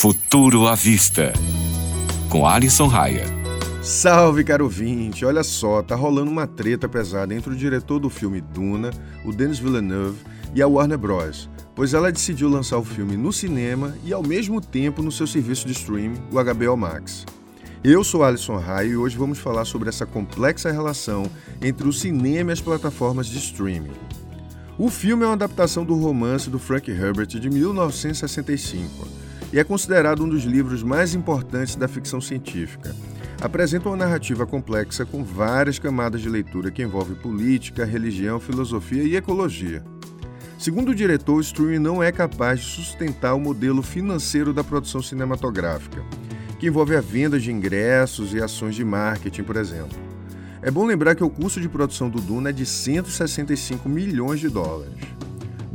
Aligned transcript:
Futuro 0.00 0.68
à 0.68 0.76
Vista, 0.76 1.32
com 2.28 2.46
Alison 2.46 2.86
Raia. 2.86 3.24
Salve, 3.82 4.44
caro 4.44 4.62
ouvinte! 4.62 5.24
Olha 5.24 5.42
só, 5.42 5.82
tá 5.82 5.96
rolando 5.96 6.30
uma 6.30 6.46
treta 6.46 6.88
pesada 6.88 7.34
entre 7.34 7.52
o 7.52 7.56
diretor 7.56 7.98
do 7.98 8.08
filme 8.08 8.40
Duna, 8.40 8.90
o 9.24 9.32
Denis 9.32 9.58
Villeneuve, 9.58 10.20
e 10.54 10.62
a 10.62 10.68
Warner 10.68 10.96
Bros., 10.96 11.50
pois 11.74 11.94
ela 11.94 12.12
decidiu 12.12 12.48
lançar 12.48 12.78
o 12.78 12.84
filme 12.84 13.16
no 13.16 13.32
cinema 13.32 13.92
e 14.04 14.12
ao 14.12 14.22
mesmo 14.22 14.60
tempo 14.60 15.02
no 15.02 15.10
seu 15.10 15.26
serviço 15.26 15.66
de 15.66 15.72
streaming, 15.72 16.22
o 16.30 16.36
HBO 16.36 16.76
Max. 16.76 17.26
Eu 17.82 18.04
sou 18.04 18.22
Alisson 18.22 18.56
Raio 18.56 18.92
e 18.92 18.96
hoje 18.96 19.18
vamos 19.18 19.40
falar 19.40 19.64
sobre 19.64 19.88
essa 19.88 20.06
complexa 20.06 20.70
relação 20.70 21.28
entre 21.60 21.88
o 21.88 21.92
cinema 21.92 22.52
e 22.52 22.52
as 22.52 22.60
plataformas 22.60 23.26
de 23.26 23.38
streaming. 23.38 23.96
O 24.78 24.90
filme 24.90 25.24
é 25.24 25.26
uma 25.26 25.32
adaptação 25.32 25.84
do 25.84 25.96
romance 25.96 26.48
do 26.48 26.60
Frank 26.60 26.88
Herbert 26.88 27.26
de 27.26 27.50
1965 27.50 29.27
e 29.52 29.58
é 29.58 29.64
considerado 29.64 30.22
um 30.24 30.28
dos 30.28 30.44
livros 30.44 30.82
mais 30.82 31.14
importantes 31.14 31.76
da 31.76 31.88
ficção 31.88 32.20
científica. 32.20 32.94
Apresenta 33.40 33.88
uma 33.88 33.96
narrativa 33.96 34.46
complexa 34.46 35.06
com 35.06 35.22
várias 35.22 35.78
camadas 35.78 36.20
de 36.20 36.28
leitura 36.28 36.70
que 36.70 36.82
envolve 36.82 37.14
política, 37.14 37.84
religião, 37.84 38.40
filosofia 38.40 39.04
e 39.04 39.16
ecologia. 39.16 39.82
Segundo 40.58 40.88
o 40.88 40.94
diretor, 40.94 41.36
o 41.36 41.40
streaming 41.40 41.78
não 41.78 42.02
é 42.02 42.10
capaz 42.10 42.60
de 42.60 42.66
sustentar 42.66 43.34
o 43.34 43.40
modelo 43.40 43.80
financeiro 43.80 44.52
da 44.52 44.64
produção 44.64 45.00
cinematográfica, 45.00 46.02
que 46.58 46.66
envolve 46.66 46.96
a 46.96 47.00
venda 47.00 47.38
de 47.38 47.52
ingressos 47.52 48.34
e 48.34 48.42
ações 48.42 48.74
de 48.74 48.84
marketing, 48.84 49.44
por 49.44 49.56
exemplo. 49.56 49.96
É 50.60 50.68
bom 50.68 50.84
lembrar 50.84 51.14
que 51.14 51.22
o 51.22 51.30
custo 51.30 51.60
de 51.60 51.68
produção 51.68 52.10
do 52.10 52.20
Duna 52.20 52.50
é 52.50 52.52
de 52.52 52.66
165 52.66 53.88
milhões 53.88 54.40
de 54.40 54.48
dólares. 54.48 54.94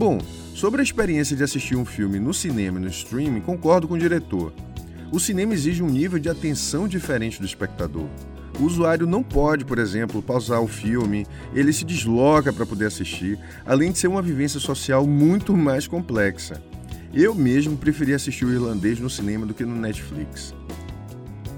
Bom, 0.00 0.18
Sobre 0.60 0.82
a 0.82 0.84
experiência 0.84 1.34
de 1.34 1.42
assistir 1.42 1.74
um 1.74 1.86
filme 1.86 2.18
no 2.18 2.34
cinema 2.34 2.78
e 2.78 2.82
no 2.82 2.88
streaming, 2.88 3.40
concordo 3.40 3.88
com 3.88 3.94
o 3.94 3.98
diretor. 3.98 4.52
O 5.10 5.18
cinema 5.18 5.54
exige 5.54 5.82
um 5.82 5.88
nível 5.88 6.18
de 6.18 6.28
atenção 6.28 6.86
diferente 6.86 7.40
do 7.40 7.46
espectador. 7.46 8.06
O 8.58 8.64
usuário 8.64 9.06
não 9.06 9.22
pode, 9.22 9.64
por 9.64 9.78
exemplo, 9.78 10.20
pausar 10.20 10.60
o 10.60 10.68
filme, 10.68 11.26
ele 11.54 11.72
se 11.72 11.82
desloca 11.82 12.52
para 12.52 12.66
poder 12.66 12.86
assistir, 12.86 13.38
além 13.64 13.90
de 13.90 13.98
ser 13.98 14.08
uma 14.08 14.20
vivência 14.20 14.60
social 14.60 15.06
muito 15.06 15.56
mais 15.56 15.86
complexa. 15.86 16.62
Eu 17.14 17.34
mesmo 17.34 17.76
preferi 17.76 18.12
assistir 18.12 18.44
o 18.44 18.52
irlandês 18.52 19.00
no 19.00 19.08
cinema 19.08 19.46
do 19.46 19.54
que 19.54 19.64
no 19.64 19.76
Netflix. 19.76 20.54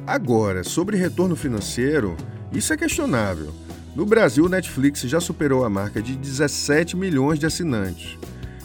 Agora, 0.07 0.63
sobre 0.63 0.97
retorno 0.97 1.35
financeiro, 1.35 2.17
isso 2.53 2.73
é 2.73 2.77
questionável. 2.77 3.53
No 3.97 4.07
Brasil, 4.07 4.45
o 4.45 4.49
Netflix 4.49 5.01
já 5.01 5.21
superou 5.21 5.65
a 5.65 5.69
marca 5.69 6.01
de 6.01 6.15
17 6.17 6.97
milhões 6.97 7.39
de 7.39 7.47
assinantes. 7.47 8.17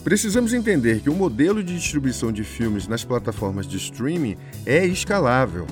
Precisamos 0.03 0.53
entender 0.53 1.01
que 1.01 1.09
o 1.09 1.15
modelo 1.15 1.63
de 1.63 1.75
distribuição 1.75 2.31
de 2.31 2.43
filmes 2.43 2.87
nas 2.87 3.03
plataformas 3.03 3.67
de 3.67 3.77
streaming 3.77 4.37
é 4.65 4.85
escalável. 4.85 5.67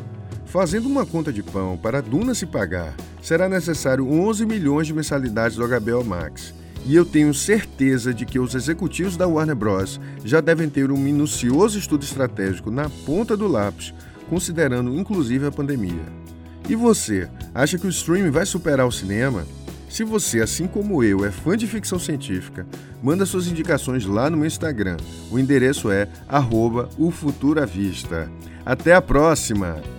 Fazendo 0.45 0.87
uma 0.87 1.05
conta 1.05 1.31
de 1.31 1.41
pão 1.41 1.77
para 1.77 1.97
a 1.97 2.01
Duna 2.01 2.33
se 2.33 2.45
pagar, 2.45 2.95
será 3.21 3.49
necessário 3.49 4.07
11 4.07 4.45
milhões 4.45 4.87
de 4.87 4.93
mensalidades 4.93 5.57
do 5.57 5.67
HBO 5.67 6.03
Max. 6.03 6.53
E 6.85 6.95
eu 6.95 7.03
tenho 7.03 7.33
certeza 7.33 8.13
de 8.13 8.25
que 8.25 8.39
os 8.39 8.53
executivos 8.53 9.17
da 9.17 9.27
Warner 9.27 9.55
Bros. 9.55 9.99
já 10.23 10.39
devem 10.39 10.69
ter 10.69 10.91
um 10.91 10.97
minucioso 10.97 11.79
estudo 11.79 12.03
estratégico 12.03 12.69
na 12.69 12.89
ponta 12.89 13.35
do 13.35 13.47
lápis, 13.47 13.93
considerando 14.29 14.93
inclusive 14.95 15.47
a 15.47 15.51
pandemia. 15.51 16.05
E 16.69 16.75
você, 16.75 17.27
acha 17.53 17.77
que 17.77 17.87
o 17.87 17.89
streaming 17.89 18.29
vai 18.29 18.45
superar 18.45 18.85
o 18.85 18.91
cinema? 18.91 19.45
Se 19.89 20.03
você, 20.03 20.41
assim 20.41 20.67
como 20.67 21.03
eu, 21.03 21.23
é 21.23 21.31
fã 21.31 21.55
de 21.55 21.67
ficção 21.67 21.97
científica, 21.97 22.65
manda 23.01 23.25
suas 23.25 23.47
indicações 23.47 24.05
lá 24.05 24.29
no 24.29 24.37
meu 24.37 24.47
Instagram. 24.47 24.97
O 25.31 25.39
endereço 25.39 25.91
é 25.91 26.07
arroba 26.27 26.89
Até 28.65 28.93
a 28.93 29.01
próxima! 29.01 29.94